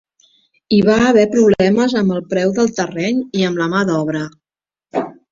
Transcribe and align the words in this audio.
Hi 0.75 0.77
va 0.85 0.93
haver 1.09 1.25
problemes 1.33 1.93
amb 1.99 2.15
el 2.15 2.23
preu 2.31 2.53
del 2.59 2.71
terreny 2.79 3.19
i 3.41 3.45
amb 3.49 3.61
la 3.63 3.67
mà 3.75 3.83
d'obra. 3.91 4.23